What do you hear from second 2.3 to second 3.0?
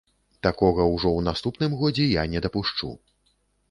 не дапушчу.